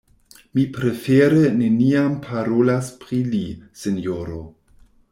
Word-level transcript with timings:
Mi 0.59 0.63
prefere 0.77 1.43
neniam 1.59 2.17
parolas 2.25 2.91
pri 3.05 3.23
li, 3.35 3.45
sinjoro. 3.85 4.45